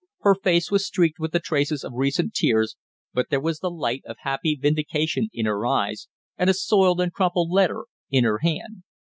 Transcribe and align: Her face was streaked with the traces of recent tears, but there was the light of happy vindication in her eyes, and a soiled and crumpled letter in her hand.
Her 0.21 0.33
face 0.33 0.71
was 0.71 0.83
streaked 0.83 1.19
with 1.19 1.31
the 1.31 1.39
traces 1.39 1.83
of 1.83 1.93
recent 1.93 2.33
tears, 2.33 2.75
but 3.13 3.27
there 3.29 3.39
was 3.39 3.59
the 3.59 3.69
light 3.69 4.01
of 4.07 4.15
happy 4.21 4.57
vindication 4.59 5.29
in 5.31 5.45
her 5.45 5.63
eyes, 5.67 6.07
and 6.39 6.49
a 6.49 6.55
soiled 6.55 6.99
and 6.99 7.13
crumpled 7.13 7.51
letter 7.51 7.85
in 8.09 8.23
her 8.23 8.39
hand. 8.39 8.81